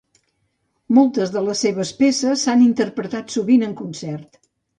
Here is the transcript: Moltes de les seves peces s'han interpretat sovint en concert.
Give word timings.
Moltes 0.97 1.33
de 1.35 1.43
les 1.47 1.61
seves 1.65 1.91
peces 1.99 2.47
s'han 2.49 2.65
interpretat 2.69 3.37
sovint 3.37 3.69
en 3.71 3.79
concert. 3.85 4.43